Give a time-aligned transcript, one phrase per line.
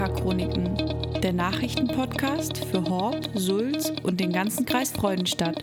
[0.00, 5.62] Neckarchroniken, der Nachrichtenpodcast für Hort, Sulz und den ganzen Kreis Freudenstadt.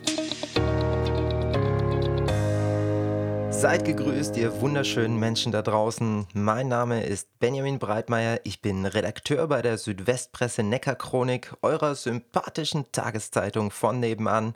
[3.50, 6.28] Seid gegrüßt, ihr wunderschönen Menschen da draußen.
[6.36, 8.40] Mein Name ist Benjamin Breitmeier.
[8.44, 14.54] Ich bin Redakteur bei der Südwestpresse Neckarchronik, eurer sympathischen Tageszeitung von nebenan.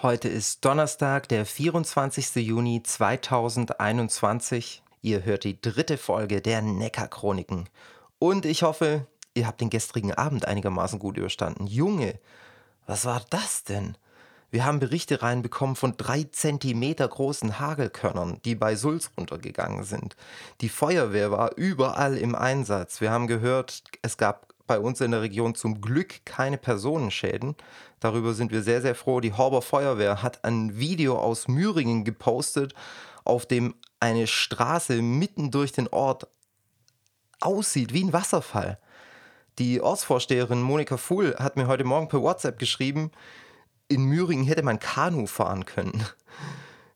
[0.00, 2.36] Heute ist Donnerstag, der 24.
[2.36, 4.82] Juni 2021.
[5.02, 7.68] Ihr hört die dritte Folge der Neckarchroniken.
[8.18, 9.06] Und ich hoffe,
[9.38, 11.66] ihr habt den gestrigen Abend einigermaßen gut überstanden.
[11.66, 12.18] Junge,
[12.86, 13.96] was war das denn?
[14.50, 20.16] Wir haben Berichte reinbekommen von drei Zentimeter großen Hagelkörnern, die bei Sulz runtergegangen sind.
[20.62, 23.00] Die Feuerwehr war überall im Einsatz.
[23.00, 27.56] Wir haben gehört, es gab bei uns in der Region zum Glück keine Personenschäden.
[28.00, 29.20] Darüber sind wir sehr, sehr froh.
[29.20, 32.74] Die Horber Feuerwehr hat ein Video aus Müringen gepostet,
[33.24, 36.26] auf dem eine Straße mitten durch den Ort
[37.40, 38.78] aussieht wie ein Wasserfall.
[39.58, 43.10] Die Ortsvorsteherin Monika Fuhl hat mir heute Morgen per WhatsApp geschrieben,
[43.88, 46.04] in Müringen hätte man Kanu fahren können.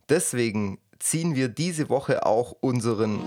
[0.08, 3.18] Deswegen ziehen wir diese Woche auch unseren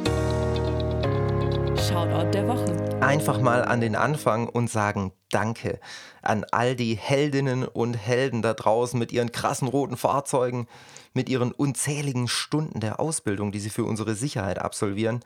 [1.76, 3.00] Shoutout der Woche.
[3.02, 5.82] Einfach mal an den Anfang und sagen Danke
[6.22, 10.66] an all die Heldinnen und Helden da draußen mit ihren krassen roten Fahrzeugen,
[11.14, 15.20] mit ihren unzähligen Stunden der Ausbildung, die sie für unsere Sicherheit absolvieren.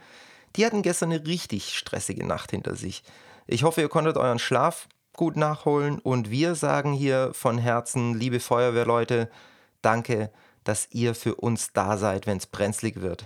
[0.55, 3.03] Die hatten gestern eine richtig stressige Nacht hinter sich.
[3.51, 5.97] Ich hoffe, ihr konntet euren Schlaf gut nachholen.
[5.97, 9.27] Und wir sagen hier von Herzen, liebe Feuerwehrleute,
[9.81, 10.29] danke,
[10.63, 13.25] dass ihr für uns da seid, wenn es brenzlig wird.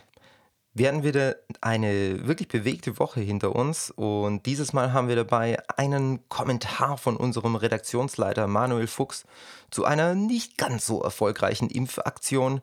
[0.74, 3.92] Wir hatten wieder eine wirklich bewegte Woche hinter uns.
[3.92, 9.26] Und dieses Mal haben wir dabei einen Kommentar von unserem Redaktionsleiter Manuel Fuchs
[9.72, 12.62] zu einer nicht ganz so erfolgreichen Impfaktion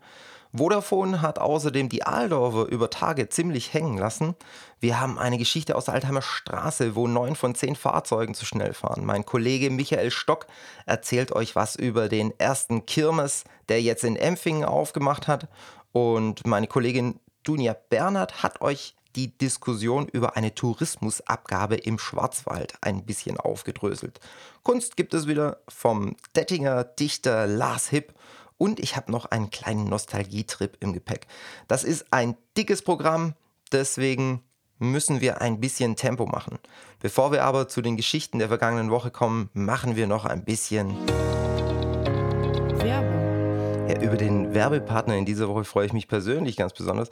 [0.52, 4.34] Vodafone hat außerdem die Aaldorfer über Tage ziemlich hängen lassen.
[4.80, 8.74] Wir haben eine Geschichte aus der Altheimer Straße, wo neun von zehn Fahrzeugen zu schnell
[8.74, 9.04] fahren.
[9.04, 10.46] Mein Kollege Michael Stock
[10.86, 15.48] erzählt euch was über den ersten Kirmes, der jetzt in Empfingen aufgemacht hat.
[15.92, 23.04] Und meine Kollegin Dunja Bernhard hat euch die Diskussion über eine Tourismusabgabe im Schwarzwald ein
[23.04, 24.20] bisschen aufgedröselt.
[24.62, 28.14] Kunst gibt es wieder vom Dettinger Dichter Lars Hipp
[28.60, 31.26] und ich habe noch einen kleinen Nostalgietrip im Gepäck.
[31.66, 33.32] Das ist ein dickes Programm,
[33.72, 34.42] deswegen
[34.78, 36.58] müssen wir ein bisschen Tempo machen.
[37.00, 40.94] Bevor wir aber zu den Geschichten der vergangenen Woche kommen, machen wir noch ein bisschen
[42.78, 43.88] Werbung.
[43.88, 47.08] Ja, über den Werbepartner in dieser Woche freue ich mich persönlich ganz besonders,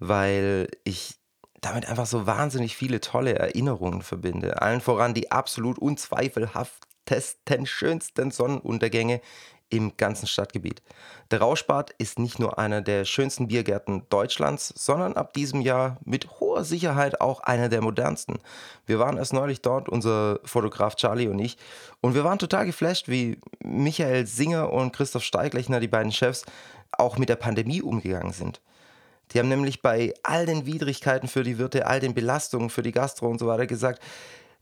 [0.00, 1.20] weil ich
[1.60, 4.60] damit einfach so wahnsinnig viele tolle Erinnerungen verbinde.
[4.62, 9.20] Allen voran die absolut unzweifelhaftesten, schönsten Sonnenuntergänge
[9.70, 10.82] im ganzen Stadtgebiet.
[11.30, 16.40] Der Rauschbad ist nicht nur einer der schönsten Biergärten Deutschlands, sondern ab diesem Jahr mit
[16.40, 18.38] hoher Sicherheit auch einer der modernsten.
[18.86, 21.58] Wir waren erst neulich dort, unser Fotograf Charlie und ich,
[22.00, 26.44] und wir waren total geflasht, wie Michael Singer und Christoph Steiglechner, die beiden Chefs,
[26.92, 28.60] auch mit der Pandemie umgegangen sind.
[29.32, 32.92] Die haben nämlich bei all den Widrigkeiten für die Wirte, all den Belastungen für die
[32.92, 34.02] Gastro und so weiter gesagt,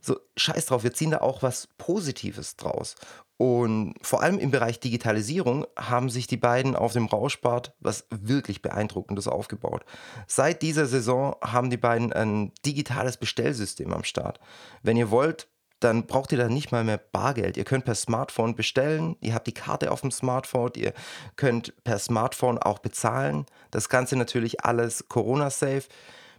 [0.01, 2.95] so scheiß drauf, wir ziehen da auch was Positives draus.
[3.39, 8.63] Und vor allem im Bereich Digitalisierung haben sich die beiden auf dem Rauschbad was wirklich
[8.63, 9.85] Beeindruckendes aufgebaut.
[10.27, 14.41] Seit dieser Saison haben die beiden ein digitales Bestellsystem am Start.
[14.83, 15.49] Wenn ihr wollt,
[15.81, 17.59] dann braucht ihr da nicht mal mehr Bargeld.
[17.59, 20.95] Ihr könnt per Smartphone bestellen, ihr habt die Karte auf dem Smartphone, ihr
[21.37, 23.45] könnt per Smartphone auch bezahlen.
[23.71, 25.85] Das Ganze natürlich alles Corona-safe.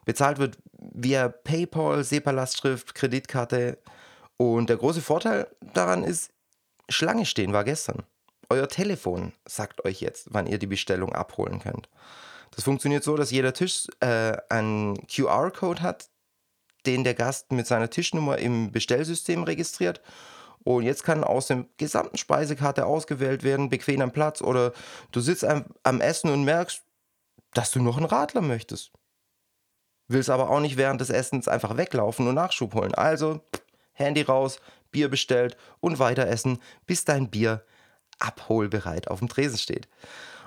[0.08, 3.78] Bezahlt wird via PayPal, SEPA-Lastschrift, Kreditkarte.
[4.38, 6.32] Und der große Vorteil daran ist,
[6.88, 8.04] Schlange stehen war gestern.
[8.50, 11.90] Euer Telefon sagt euch jetzt, wann ihr die Bestellung abholen könnt.
[12.52, 16.08] Das funktioniert so, dass jeder Tisch äh, einen QR-Code hat,
[16.86, 20.02] den der Gast mit seiner Tischnummer im Bestellsystem registriert.
[20.64, 24.72] Und jetzt kann aus der gesamten Speisekarte ausgewählt werden, bequem am Platz oder
[25.12, 26.82] du sitzt am, am Essen und merkst,
[27.54, 28.94] dass du noch einen Radler möchtest.
[30.08, 32.96] Willst aber auch nicht während des Essens einfach weglaufen und Nachschub holen.
[32.96, 33.42] Also
[33.94, 34.60] Handy raus,
[34.92, 37.64] Bier bestellt und weiter essen, bis dein Bier
[38.20, 39.88] abholbereit auf dem Tresen steht.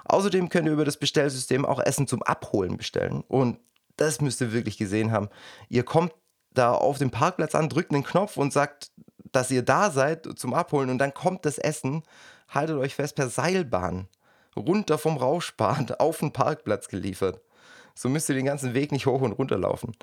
[0.05, 3.23] Außerdem könnt ihr über das Bestellsystem auch Essen zum Abholen bestellen.
[3.29, 3.59] Und
[3.97, 5.29] das müsst ihr wirklich gesehen haben.
[5.69, 6.13] Ihr kommt
[6.53, 8.91] da auf dem Parkplatz an, drückt einen Knopf und sagt,
[9.31, 12.03] dass ihr da seid zum Abholen und dann kommt das Essen,
[12.49, 14.09] haltet euch fest, per Seilbahn
[14.57, 17.41] runter vom Rauschbad auf den Parkplatz geliefert.
[17.95, 19.95] So müsst ihr den ganzen Weg nicht hoch und runter laufen.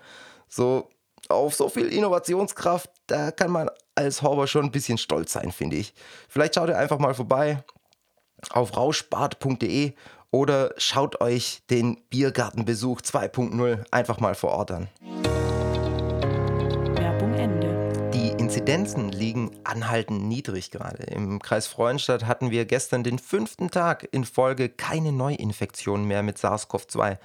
[0.48, 0.90] So
[1.30, 5.78] auf so viel Innovationskraft, da kann man als Horber schon ein bisschen stolz sein, finde
[5.78, 5.94] ich.
[6.30, 7.64] Vielleicht schaut ihr einfach mal vorbei
[8.52, 9.94] auf rauschbad.de
[10.32, 14.88] oder schaut euch den Biergartenbesuch 2.0 einfach mal vor Ort an.
[18.58, 21.04] Inzidenzen liegen anhaltend niedrig gerade.
[21.04, 26.40] Im Kreis Freudenstadt hatten wir gestern den fünften Tag in Folge keine Neuinfektionen mehr mit
[26.40, 27.20] SARS-CoV-2.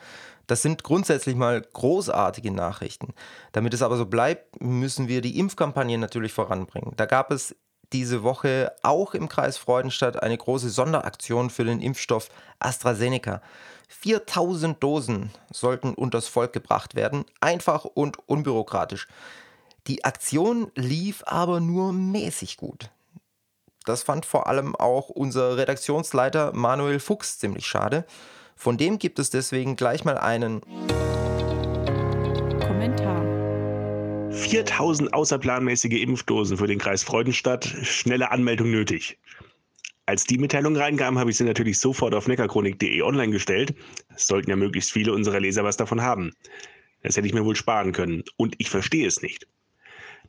[0.46, 3.14] Das sind grundsätzlich mal großartige Nachrichten.
[3.52, 6.92] Damit es aber so bleibt, müssen wir die Impfkampagne natürlich voranbringen.
[6.96, 7.56] Da gab es
[7.94, 13.40] diese Woche auch im Kreis Freudenstadt eine große Sonderaktion für den Impfstoff AstraZeneca.
[13.88, 19.08] 4000 Dosen sollten unters Volk gebracht werden, einfach und unbürokratisch.
[19.88, 22.90] Die Aktion lief aber nur mäßig gut.
[23.84, 28.06] Das fand vor allem auch unser Redaktionsleiter Manuel Fuchs ziemlich schade.
[28.54, 30.60] Von dem gibt es deswegen gleich mal einen
[32.60, 33.22] Kommentar.
[34.30, 39.18] 4000 außerplanmäßige Impfdosen für den Kreis Freudenstadt, schnelle Anmeldung nötig.
[40.06, 43.74] Als die Mitteilung reinkam, habe ich sie natürlich sofort auf neckarchronik.de online gestellt.
[44.14, 46.32] Es sollten ja möglichst viele unserer Leser was davon haben.
[47.02, 48.22] Das hätte ich mir wohl sparen können.
[48.36, 49.46] Und ich verstehe es nicht.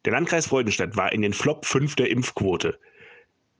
[0.05, 2.77] Der Landkreis Freudenstadt war in den Flop 5 der Impfquote.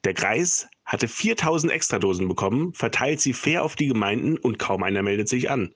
[0.03, 5.03] Der Kreis hatte 4000 Extradosen bekommen, verteilt sie fair auf die Gemeinden und kaum einer
[5.03, 5.73] meldet sich an.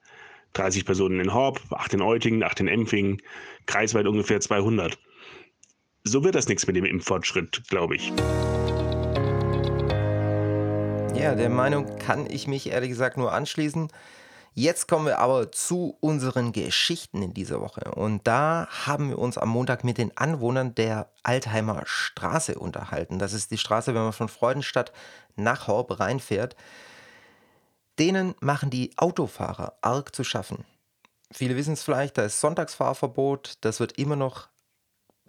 [0.53, 3.21] 30 Personen in Horb, 8 in Eutingen, 8 in Empfing,
[3.65, 4.99] kreisweit ungefähr 200.
[6.03, 8.11] So wird das nichts mit dem Impffortschritt, glaube ich.
[11.15, 13.87] Ja, der Meinung kann ich mich ehrlich gesagt nur anschließen.
[14.59, 17.91] Jetzt kommen wir aber zu unseren Geschichten in dieser Woche.
[17.91, 23.19] Und da haben wir uns am Montag mit den Anwohnern der Altheimer Straße unterhalten.
[23.19, 24.91] Das ist die Straße, wenn man von Freudenstadt
[25.35, 26.55] nach Horb reinfährt.
[27.99, 30.65] Denen machen die Autofahrer arg zu schaffen.
[31.31, 33.59] Viele wissen es vielleicht, da ist Sonntagsfahrverbot.
[33.61, 34.47] Das wird immer noch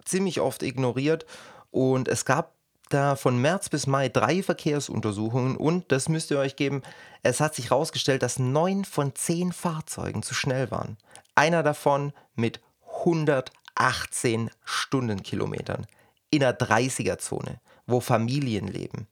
[0.05, 1.27] ziemlich oft ignoriert.
[1.69, 2.55] Und es gab
[2.89, 6.81] da von März bis Mai drei Verkehrsuntersuchungen und, das müsst ihr euch geben,
[7.23, 10.97] es hat sich herausgestellt, dass neun von zehn Fahrzeugen zu schnell waren.
[11.35, 12.59] Einer davon mit
[12.99, 15.87] 118 Stundenkilometern
[16.31, 19.07] in einer 30er-Zone, wo Familien leben.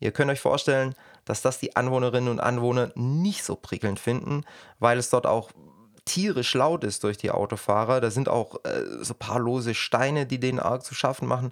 [0.00, 0.94] Ihr könnt euch vorstellen,
[1.24, 4.44] dass das die Anwohnerinnen und Anwohner nicht so prickelnd finden,
[4.78, 5.50] weil es dort auch
[6.04, 8.00] tierisch laut ist durch die Autofahrer.
[8.00, 11.50] Da sind auch äh, so paar lose Steine, die denen arg zu schaffen machen.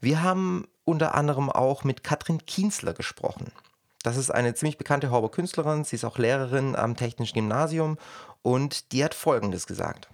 [0.00, 3.52] Wir haben unter anderem auch mit Katrin Kienzler gesprochen.
[4.02, 5.84] Das ist eine ziemlich bekannte Horber Künstlerin.
[5.84, 7.98] Sie ist auch Lehrerin am Technischen Gymnasium
[8.40, 10.08] und die hat Folgendes gesagt.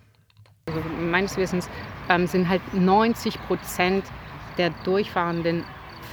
[0.67, 1.69] Also meines Wissens
[2.09, 4.05] ähm, sind halt 90 Prozent
[4.59, 5.65] der durchfahrenden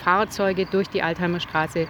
[0.04, 1.88] Fahrzeuge durch die Altheimer Straße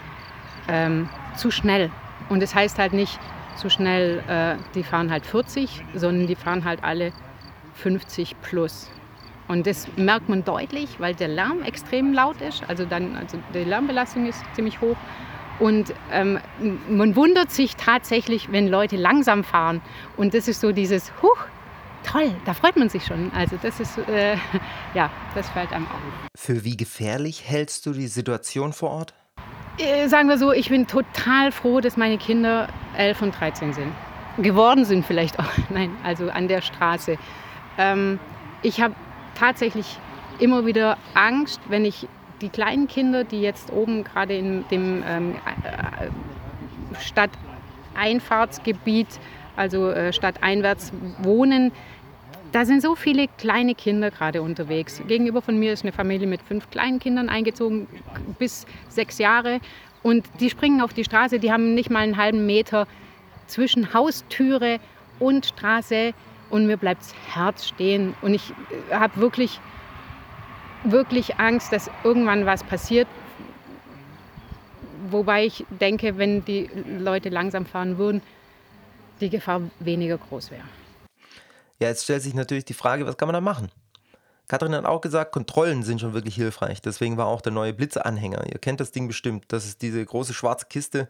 [0.69, 1.91] ähm, zu schnell.
[2.29, 3.19] Und das heißt halt nicht
[3.57, 7.11] zu schnell, äh, die fahren halt 40, sondern die fahren halt alle
[7.73, 8.89] 50 plus.
[9.47, 12.63] Und das merkt man deutlich, weil der Lärm extrem laut ist.
[12.67, 14.97] Also, dann, also die Lärmbelastung ist ziemlich hoch.
[15.59, 16.39] Und ähm,
[16.89, 19.81] man wundert sich tatsächlich, wenn Leute langsam fahren.
[20.17, 21.37] Und das ist so dieses, huch,
[22.03, 23.31] toll, da freut man sich schon.
[23.33, 24.35] Also das ist, äh,
[24.93, 25.99] ja, das fällt einem auf.
[26.35, 29.13] Für wie gefährlich hältst du die Situation vor Ort?
[29.77, 32.67] Äh, sagen wir so, ich bin total froh, dass meine Kinder
[32.97, 33.91] 11 und 13 sind.
[34.37, 35.51] Geworden sind vielleicht auch.
[35.69, 37.17] Nein, also an der Straße.
[37.77, 38.19] Ähm,
[38.61, 38.95] ich habe
[39.35, 39.97] tatsächlich
[40.39, 42.07] immer wieder Angst, wenn ich
[42.41, 46.09] die kleinen Kinder, die jetzt oben gerade in dem ähm, äh,
[46.99, 49.07] Stadteinfahrtsgebiet,
[49.55, 51.71] also äh, stadteinwärts wohnen,
[52.51, 55.01] da sind so viele kleine Kinder gerade unterwegs.
[55.07, 57.87] Gegenüber von mir ist eine Familie mit fünf kleinen Kindern eingezogen,
[58.39, 59.61] bis sechs Jahre.
[60.03, 62.87] Und die springen auf die Straße, die haben nicht mal einen halben Meter
[63.47, 64.79] zwischen Haustüre
[65.19, 66.13] und Straße
[66.51, 68.13] und mir bleibt das Herz stehen.
[68.21, 68.53] Und ich
[68.89, 69.59] äh, habe wirklich,
[70.83, 73.07] wirklich Angst, dass irgendwann was passiert.
[75.09, 78.21] Wobei ich denke, wenn die Leute langsam fahren würden,
[79.19, 80.63] die Gefahr weniger groß wäre.
[81.79, 83.69] Ja, jetzt stellt sich natürlich die Frage, was kann man da machen?
[84.47, 86.81] Katrin hat auch gesagt, Kontrollen sind schon wirklich hilfreich.
[86.81, 88.45] Deswegen war auch der neue Blitzanhänger.
[88.51, 89.45] Ihr kennt das Ding bestimmt.
[89.47, 91.07] Das ist diese große schwarze Kiste,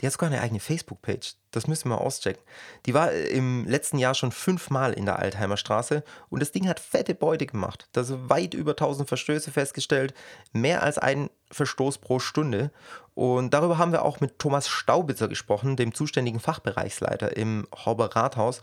[0.00, 1.34] die hat sogar eine eigene Facebook-Page.
[1.50, 2.42] Das müssen wir auschecken.
[2.84, 6.68] Die war äh, im letzten Jahr schon fünfmal in der Altheimer Straße und das Ding
[6.68, 7.88] hat fette Beute gemacht.
[7.92, 10.14] Da sind weit über 1000 Verstöße festgestellt,
[10.52, 12.70] mehr als ein Verstoß pro Stunde.
[13.14, 18.60] Und darüber haben wir auch mit Thomas Staubitzer gesprochen, dem zuständigen Fachbereichsleiter im Horber Rathaus.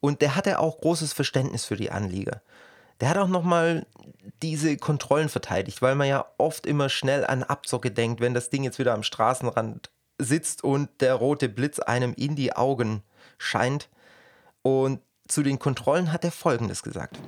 [0.00, 2.40] Und der hatte auch großes Verständnis für die Anlieger.
[3.00, 3.86] Der hat auch nochmal
[4.42, 8.62] diese Kontrollen verteidigt, weil man ja oft immer schnell an Abzocke denkt, wenn das Ding
[8.62, 13.02] jetzt wieder am Straßenrand sitzt und der rote Blitz einem in die Augen
[13.38, 13.88] scheint.
[14.62, 17.18] Und zu den Kontrollen hat er Folgendes gesagt.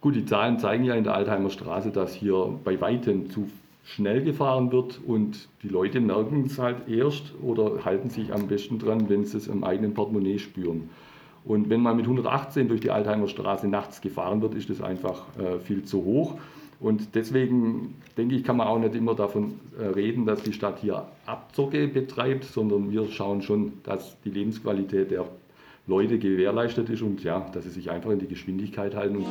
[0.00, 3.50] Gut, die Zahlen zeigen ja in der Altheimer Straße, dass hier bei weitem zu
[3.84, 8.78] schnell gefahren wird und die Leute merken es halt erst oder halten sich am besten
[8.78, 10.90] dran, wenn sie es im eigenen Portemonnaie spüren.
[11.44, 15.22] Und wenn man mit 118 durch die Altheimer Straße nachts gefahren wird, ist das einfach
[15.38, 16.34] äh, viel zu hoch.
[16.78, 20.78] Und deswegen denke ich, kann man auch nicht immer davon äh, reden, dass die Stadt
[20.80, 25.26] hier Abzocke betreibt, sondern wir schauen schon, dass die Lebensqualität der
[25.86, 29.24] Leute gewährleistet ist und ja, dass sie sich einfach in die Geschwindigkeit halten.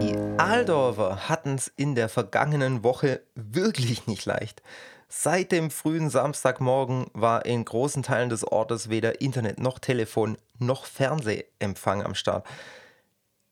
[0.00, 4.62] Die Aldorfer hatten es in der vergangenen Woche wirklich nicht leicht.
[5.08, 10.86] Seit dem frühen Samstagmorgen war in großen Teilen des Ortes weder Internet noch Telefon noch
[10.86, 12.46] Fernsehempfang am Start.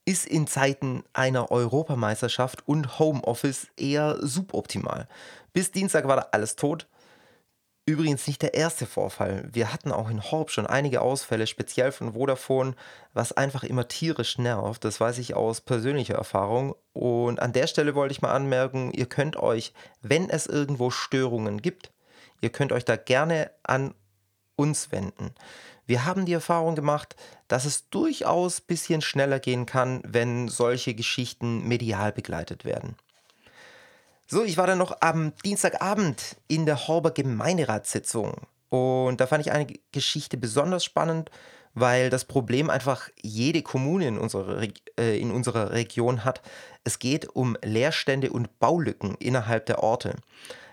[0.04, 5.09] Ist in Zeiten einer Europameisterschaft und Homeoffice eher suboptimal.
[5.52, 6.87] Bis Dienstag war da alles tot.
[7.87, 9.49] Übrigens nicht der erste Vorfall.
[9.52, 12.75] Wir hatten auch in Horb schon einige Ausfälle, speziell von Vodafone,
[13.14, 14.85] was einfach immer tierisch nervt.
[14.85, 16.76] Das weiß ich aus persönlicher Erfahrung.
[16.92, 21.62] Und an der Stelle wollte ich mal anmerken, ihr könnt euch, wenn es irgendwo Störungen
[21.62, 21.90] gibt,
[22.40, 23.95] ihr könnt euch da gerne an
[24.54, 25.35] uns wenden.
[25.90, 27.16] Wir haben die Erfahrung gemacht,
[27.49, 32.94] dass es durchaus ein bisschen schneller gehen kann, wenn solche Geschichten medial begleitet werden.
[34.28, 39.50] So, ich war dann noch am Dienstagabend in der Horber Gemeinderatssitzung und da fand ich
[39.50, 41.32] eine Geschichte besonders spannend,
[41.75, 44.62] weil das Problem einfach jede Kommune in unserer,
[44.97, 46.40] äh, in unserer Region hat.
[46.85, 50.14] Es geht um Leerstände und Baulücken innerhalb der Orte.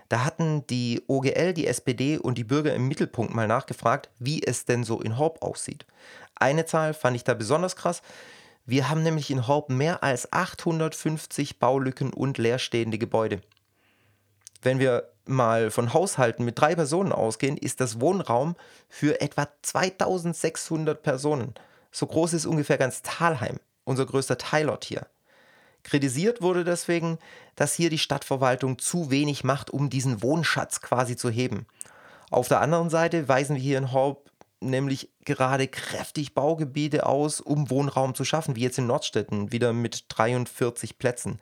[0.10, 4.66] Da hatten die OGL, die SPD und die Bürger im Mittelpunkt mal nachgefragt, wie es
[4.66, 5.86] denn so in Horb aussieht.
[6.36, 8.02] Eine Zahl fand ich da besonders krass.
[8.66, 13.42] Wir haben nämlich in Horb mehr als 850 Baulücken und leerstehende Gebäude.
[14.62, 18.56] Wenn wir mal von Haushalten mit drei Personen ausgehen, ist das Wohnraum
[18.90, 21.54] für etwa 2600 Personen.
[21.92, 25.08] So groß ist ungefähr ganz Talheim, unser größter Teilort hier.
[25.88, 27.18] Kritisiert wurde deswegen,
[27.56, 31.66] dass hier die Stadtverwaltung zu wenig macht, um diesen Wohnschatz quasi zu heben.
[32.30, 34.30] Auf der anderen Seite weisen wir hier in Horb
[34.60, 40.06] nämlich gerade kräftig Baugebiete aus, um Wohnraum zu schaffen, wie jetzt in Nordstetten, wieder mit
[40.10, 41.40] 43 Plätzen.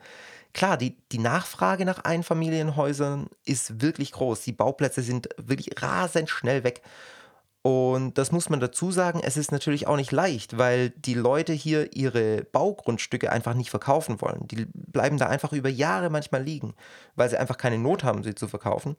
[0.52, 4.42] Klar, die, die Nachfrage nach Einfamilienhäusern ist wirklich groß.
[4.42, 6.82] Die Bauplätze sind wirklich rasend schnell weg.
[7.66, 11.52] Und das muss man dazu sagen, es ist natürlich auch nicht leicht, weil die Leute
[11.52, 14.46] hier ihre Baugrundstücke einfach nicht verkaufen wollen.
[14.46, 16.74] Die bleiben da einfach über Jahre manchmal liegen,
[17.16, 18.94] weil sie einfach keine Not haben, sie zu verkaufen.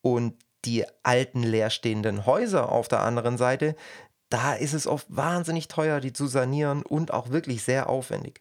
[0.00, 0.32] Und
[0.64, 3.76] die alten leerstehenden Häuser auf der anderen Seite,
[4.30, 8.40] da ist es oft wahnsinnig teuer, die zu sanieren und auch wirklich sehr aufwendig.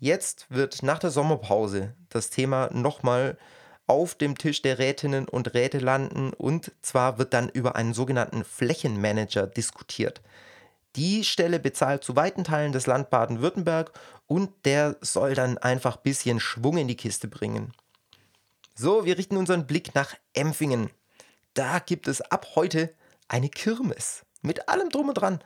[0.00, 3.38] Jetzt wird nach der Sommerpause das Thema nochmal
[3.86, 8.44] auf dem Tisch der Rätinnen und Räte landen und zwar wird dann über einen sogenannten
[8.44, 10.20] Flächenmanager diskutiert.
[10.96, 13.92] Die Stelle bezahlt zu weiten Teilen des Land Baden-Württemberg
[14.26, 17.72] und der soll dann einfach ein bisschen Schwung in die Kiste bringen.
[18.74, 20.90] So, wir richten unseren Blick nach Empfingen.
[21.54, 22.92] Da gibt es ab heute
[23.28, 25.40] eine Kirmes mit allem drum und dran.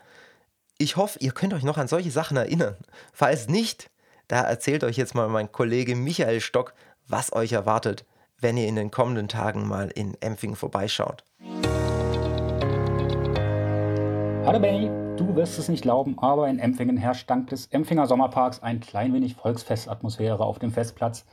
[0.79, 2.77] Ich hoffe, ihr könnt euch noch an solche Sachen erinnern.
[3.13, 3.91] Falls nicht,
[4.29, 6.75] da erzählt euch jetzt mal mein Kollege Michael Stock,
[7.07, 8.05] was euch erwartet,
[8.41, 11.25] wenn ihr in den kommenden Tagen mal in Empfingen vorbeischaut.
[14.45, 18.63] Hallo Benny, du wirst es nicht glauben, aber in Empfingen herrscht dank des Empfinger Sommerparks
[18.63, 21.27] ein klein wenig Volksfestatmosphäre auf dem Festplatz.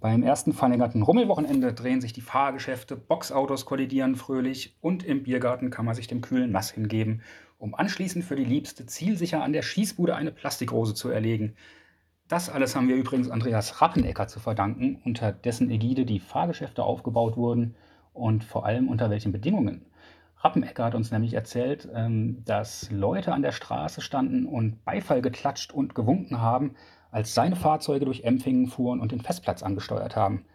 [0.00, 5.84] Beim ersten verlängerten Rummelwochenende drehen sich die Fahrgeschäfte, Boxautos kollidieren fröhlich und im Biergarten kann
[5.84, 7.22] man sich dem kühlen Nass hingeben,
[7.58, 11.54] um anschließend für die Liebste zielsicher an der Schießbude eine Plastikrose zu erlegen.
[12.32, 17.36] Das alles haben wir übrigens Andreas Rappenecker zu verdanken, unter dessen Ägide die Fahrgeschäfte aufgebaut
[17.36, 17.74] wurden
[18.14, 19.84] und vor allem unter welchen Bedingungen.
[20.38, 25.74] Rappenecker hat uns nämlich erzählt, ähm, dass Leute an der Straße standen und Beifall geklatscht
[25.74, 26.74] und gewunken haben,
[27.10, 30.46] als seine Fahrzeuge durch Empfingen fuhren und den Festplatz angesteuert haben.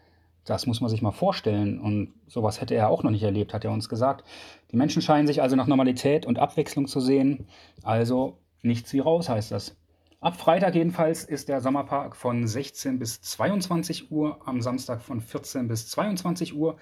[0.46, 3.66] Das muss man sich mal vorstellen und sowas hätte er auch noch nicht erlebt, hat
[3.66, 4.26] er uns gesagt.
[4.72, 7.46] Die Menschen scheinen sich also nach Normalität und Abwechslung zu sehen.
[7.84, 9.78] Also nichts wie raus heißt das.
[10.20, 15.68] Ab Freitag jedenfalls ist der Sommerpark von 16 bis 22 Uhr, am Samstag von 14
[15.68, 16.78] bis 22 Uhr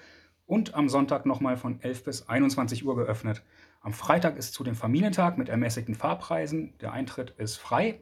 [0.46, 3.42] und am Sonntag nochmal von 11 bis 21 Uhr geöffnet.
[3.82, 6.72] Am Freitag ist zu dem Familientag mit ermäßigten Fahrpreisen.
[6.80, 8.00] Der Eintritt ist frei.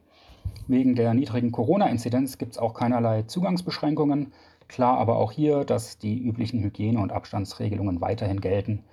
[0.68, 4.32] Wegen der niedrigen Corona-Inzidenz gibt es auch keinerlei Zugangsbeschränkungen.
[4.68, 8.84] Klar aber auch hier, dass die üblichen Hygiene- und Abstandsregelungen weiterhin gelten.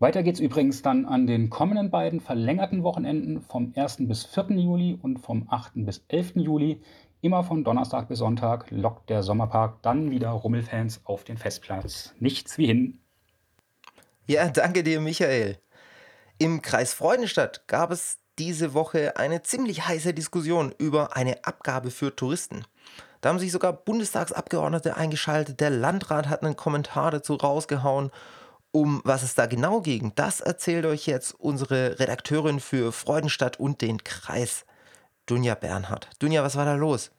[0.00, 4.08] Weiter geht es übrigens dann an den kommenden beiden verlängerten Wochenenden vom 1.
[4.08, 4.56] bis 4.
[4.56, 5.72] Juli und vom 8.
[5.76, 6.32] bis 11.
[6.36, 6.82] Juli.
[7.20, 12.12] Immer von Donnerstag bis Sonntag lockt der Sommerpark dann wieder Rummelfans auf den Festplatz.
[12.18, 12.98] Nichts wie hin.
[14.26, 15.58] Ja, danke dir, Michael.
[16.38, 22.14] Im Kreis Freudenstadt gab es diese Woche eine ziemlich heiße Diskussion über eine Abgabe für
[22.14, 22.64] Touristen.
[23.20, 28.10] Da haben sich sogar Bundestagsabgeordnete eingeschaltet, der Landrat hat einen Kommentar dazu rausgehauen.
[28.74, 33.80] Um was es da genau ging, das erzählt euch jetzt unsere Redakteurin für Freudenstadt und
[33.82, 34.66] den Kreis.
[35.26, 36.10] Dunja Bernhard.
[36.18, 37.12] Dunja, was war da los?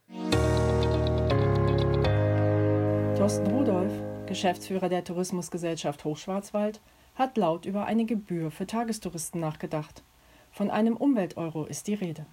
[3.18, 3.94] Thorsten Rudolph,
[4.26, 6.82] Geschäftsführer der Tourismusgesellschaft Hochschwarzwald,
[7.16, 10.04] hat laut über eine Gebühr für Tagestouristen nachgedacht.
[10.52, 12.26] Von einem Umwelteuro ist die Rede.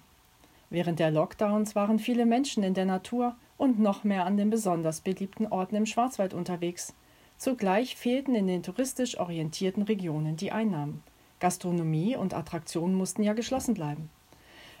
[0.69, 4.99] Während der Lockdowns waren viele Menschen in der Natur und noch mehr an den besonders
[4.99, 6.93] beliebten Orten im Schwarzwald unterwegs.
[7.37, 11.03] Zugleich fehlten in den touristisch orientierten Regionen die Einnahmen.
[11.39, 14.09] Gastronomie und Attraktionen mussten ja geschlossen bleiben.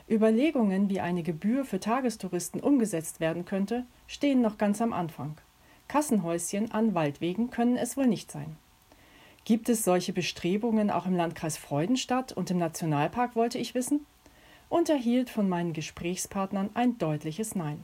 [0.09, 5.37] Überlegungen, wie eine Gebühr für Tagestouristen umgesetzt werden könnte, stehen noch ganz am Anfang.
[5.87, 8.55] Kassenhäuschen an Waldwegen können es wohl nicht sein.
[9.45, 14.05] Gibt es solche Bestrebungen auch im Landkreis Freudenstadt und im Nationalpark, wollte ich wissen?
[14.73, 17.83] und erhielt von meinen Gesprächspartnern ein deutliches Nein.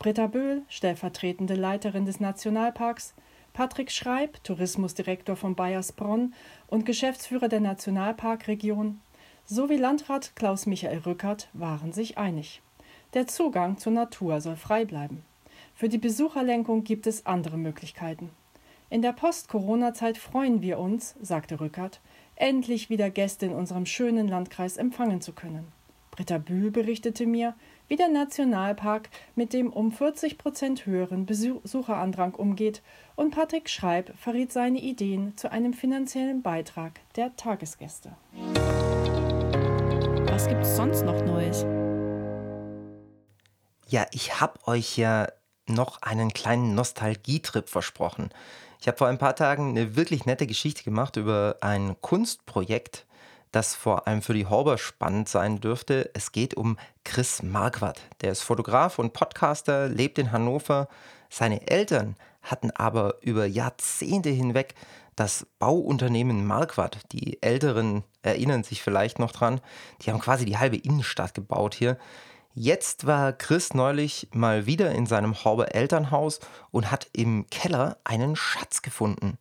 [0.00, 3.14] Britta Böhl, stellvertretende Leiterin des Nationalparks,
[3.56, 6.34] Patrick Schreib, Tourismusdirektor von Bayersbronn
[6.66, 9.00] und Geschäftsführer der Nationalparkregion,
[9.46, 12.60] sowie Landrat Klaus Michael Rückert waren sich einig.
[13.14, 15.24] Der Zugang zur Natur soll frei bleiben.
[15.74, 18.28] Für die Besucherlenkung gibt es andere Möglichkeiten.
[18.90, 22.02] In der Post-Corona-Zeit freuen wir uns, sagte Rückert,
[22.34, 25.72] endlich wieder Gäste in unserem schönen Landkreis empfangen zu können.
[26.16, 27.54] Britta Bühl berichtete mir,
[27.88, 32.82] wie der Nationalpark mit dem um 40 Prozent höheren Besucherandrang umgeht
[33.16, 38.16] und Patrick Schreib verriet seine Ideen zu einem finanziellen Beitrag der Tagesgäste.
[40.30, 41.66] Was gibt es sonst noch Neues?
[43.88, 45.28] Ja, ich habe euch ja
[45.68, 48.30] noch einen kleinen Nostalgietrip versprochen.
[48.80, 53.05] Ich habe vor ein paar Tagen eine wirklich nette Geschichte gemacht über ein Kunstprojekt,
[53.56, 56.10] das vor allem für die Horber spannend sein dürfte.
[56.12, 58.02] Es geht um Chris Marquardt.
[58.20, 60.88] Der ist Fotograf und Podcaster, lebt in Hannover.
[61.30, 64.74] Seine Eltern hatten aber über Jahrzehnte hinweg
[65.16, 69.62] das Bauunternehmen Marquardt, die Älteren erinnern sich vielleicht noch dran,
[70.02, 71.96] die haben quasi die halbe Innenstadt gebaut hier.
[72.52, 76.40] Jetzt war Chris neulich mal wieder in seinem Horber Elternhaus
[76.70, 79.38] und hat im Keller einen Schatz gefunden.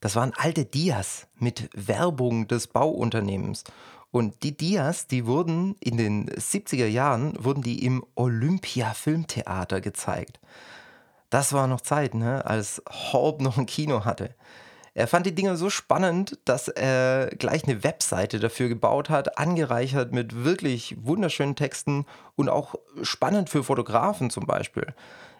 [0.00, 3.64] Das waren alte Dias mit Werbung des Bauunternehmens.
[4.10, 10.40] Und die Dias, die wurden in den 70er Jahren, wurden die im Olympia Filmtheater gezeigt.
[11.28, 14.34] Das war noch Zeit, ne, als Horb noch ein Kino hatte.
[14.94, 20.12] Er fand die Dinge so spannend, dass er gleich eine Webseite dafür gebaut hat, angereichert
[20.12, 24.88] mit wirklich wunderschönen Texten und auch spannend für Fotografen zum Beispiel.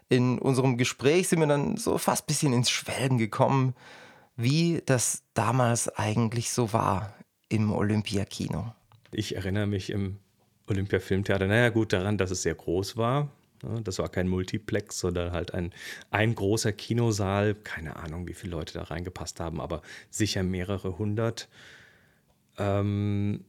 [0.08, 3.74] In unserem Gespräch sind wir dann so fast ein bisschen ins Schwelgen gekommen,
[4.42, 7.14] wie das damals eigentlich so war
[7.48, 8.74] im Olympiakino.
[9.12, 10.18] Ich erinnere mich im
[10.68, 13.30] Olympia-Filmtheater, naja gut, daran, dass es sehr groß war.
[13.84, 15.72] Das war kein Multiplex, sondern halt ein,
[16.10, 17.54] ein großer Kinosaal.
[17.54, 21.48] Keine Ahnung, wie viele Leute da reingepasst haben, aber sicher mehrere hundert.
[22.56, 23.44] Ähm,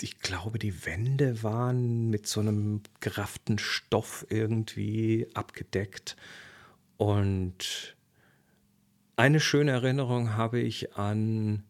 [0.00, 6.16] ich glaube, die Wände waren mit so einem gerafften Stoff irgendwie abgedeckt.
[6.96, 7.93] Und
[9.16, 11.64] eine schöne Erinnerung habe ich an,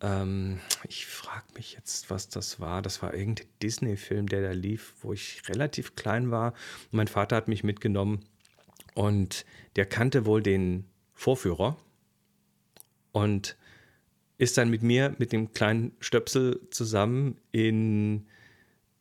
[0.00, 2.82] ähm, ich frage mich jetzt, was das war.
[2.82, 6.54] Das war irgendein Disney-Film, der da lief, wo ich relativ klein war.
[6.90, 8.24] mein Vater hat mich mitgenommen
[8.94, 9.44] und
[9.76, 11.76] der kannte wohl den Vorführer
[13.12, 13.56] und
[14.38, 18.26] ist dann mit mir, mit dem kleinen Stöpsel zusammen in,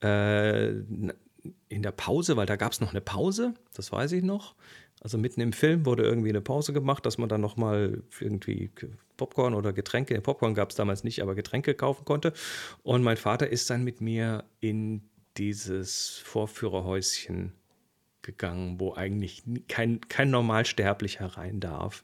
[0.02, 4.56] äh, in der Pause, weil da gab es noch eine Pause, das weiß ich noch.
[5.02, 8.70] Also mitten im Film wurde irgendwie eine Pause gemacht, dass man dann nochmal irgendwie
[9.18, 12.34] Popcorn oder Getränke, Popcorn gab es damals nicht, aber Getränke kaufen konnte.
[12.84, 15.02] Und mein Vater ist dann mit mir in
[15.38, 17.54] dieses Vorführerhäuschen
[18.22, 22.04] gegangen, wo eigentlich kein, kein Normalsterblicher rein darf.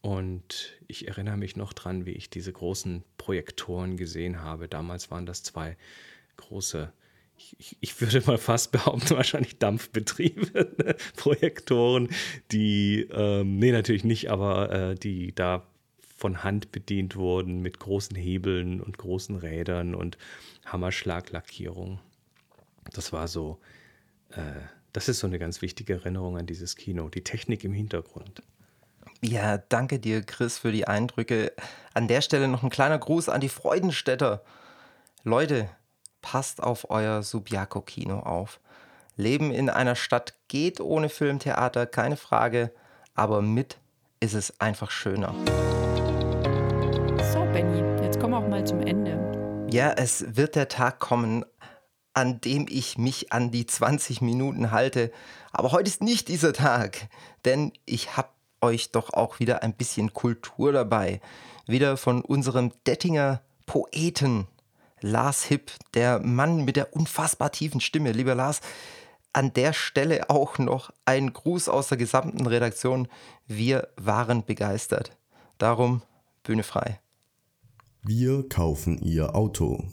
[0.00, 4.66] Und ich erinnere mich noch dran, wie ich diese großen Projektoren gesehen habe.
[4.66, 5.76] Damals waren das zwei
[6.36, 6.92] große
[7.58, 12.08] ich, ich, würde mal fast behaupten, wahrscheinlich Dampfbetriebe, Projektoren,
[12.50, 15.66] die, ähm, nee, natürlich nicht, aber äh, die da
[16.16, 20.18] von Hand bedient wurden mit großen Hebeln und großen Rädern und
[20.66, 21.98] Hammerschlaglackierung.
[22.92, 23.58] Das war so,
[24.30, 24.42] äh,
[24.92, 28.42] das ist so eine ganz wichtige Erinnerung an dieses Kino, die Technik im Hintergrund.
[29.20, 31.52] Ja, danke dir, Chris, für die Eindrücke.
[31.94, 34.44] An der Stelle noch ein kleiner Gruß an die Freudenstädter.
[35.22, 35.68] Leute,
[36.22, 38.60] passt auf euer Subiaco-Kino auf.
[39.16, 42.72] Leben in einer Stadt geht ohne Filmtheater, keine Frage,
[43.14, 43.78] aber mit
[44.20, 45.34] ist es einfach schöner.
[47.32, 49.68] So, Benny, jetzt kommen wir auch mal zum Ende.
[49.70, 51.44] Ja, es wird der Tag kommen,
[52.14, 55.10] an dem ich mich an die 20 Minuten halte.
[55.50, 57.08] Aber heute ist nicht dieser Tag,
[57.44, 58.28] denn ich habe
[58.60, 61.20] euch doch auch wieder ein bisschen Kultur dabei.
[61.66, 64.46] Wieder von unserem Dettinger Poeten
[65.02, 68.12] Lars Hipp, der Mann mit der unfassbar tiefen Stimme.
[68.12, 68.60] Lieber Lars,
[69.32, 73.08] an der Stelle auch noch ein Gruß aus der gesamten Redaktion.
[73.46, 75.16] Wir waren begeistert.
[75.58, 76.02] Darum
[76.42, 77.00] Bühne frei.
[78.02, 79.84] Wir kaufen Ihr Auto.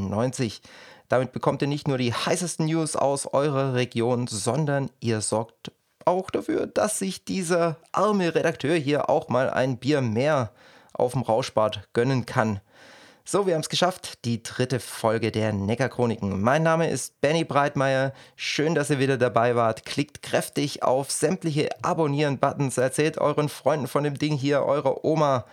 [1.12, 5.74] Damit bekommt ihr nicht nur die heißesten News aus eurer Region, sondern ihr sorgt
[6.06, 10.52] auch dafür, dass sich dieser arme Redakteur hier auch mal ein Bier mehr
[10.93, 12.62] auf dem Rauschbad gönnen kann.
[13.26, 16.41] So, wir haben es geschafft, die dritte Folge der Neckarchroniken.
[16.41, 18.13] Mein Name ist Benny Breitmeier.
[18.38, 19.86] Schön, dass ihr wieder dabei wart.
[19.86, 25.43] Klickt kräftig auf sämtliche Abonnieren-Buttons, erzählt euren Freunden von dem Ding hier, eurer Oma.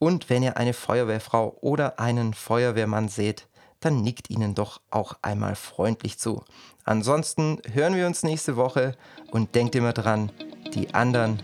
[0.00, 3.46] Und wenn ihr eine Feuerwehrfrau oder einen Feuerwehrmann seht,
[3.80, 6.44] dann nickt ihnen doch auch einmal freundlich zu.
[6.84, 8.96] Ansonsten hören wir uns nächste Woche
[9.30, 10.30] und denkt immer dran,
[10.74, 11.42] die anderen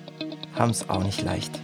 [0.55, 1.61] haben es auch nicht leicht.